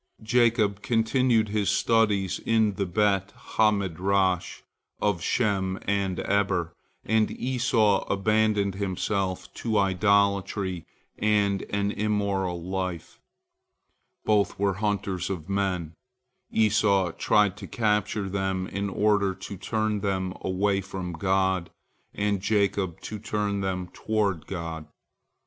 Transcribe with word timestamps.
Jacob 0.23 0.81
continued 0.81 1.49
his 1.49 1.69
studies 1.69 2.39
in 2.39 2.73
the 2.73 2.87
Bet 2.87 3.29
ha 3.35 3.69
Midrash 3.69 4.63
of 4.99 5.21
Shem 5.21 5.77
and 5.83 6.19
Eber, 6.21 6.73
and 7.05 7.29
Esau 7.29 8.03
abandoned 8.11 8.73
himself 8.73 9.53
to 9.53 9.77
idolatry 9.77 10.87
and 11.19 11.61
an 11.69 11.91
immoral 11.91 12.63
life. 12.63 13.19
Both 14.25 14.57
were 14.57 14.73
hunters 14.73 15.29
of 15.29 15.47
men, 15.47 15.93
Esau 16.49 17.11
tried 17.11 17.55
to 17.57 17.67
capture 17.67 18.27
them 18.27 18.65
in 18.65 18.89
order 18.89 19.35
to 19.35 19.55
turn 19.55 19.99
them 19.99 20.33
away 20.41 20.81
from 20.81 21.13
God, 21.13 21.69
and 22.15 22.41
Jacob, 22.41 22.99
to 23.01 23.19
turn 23.19 23.61
them 23.61 23.87
toward 23.93 24.47
God. 24.47 24.87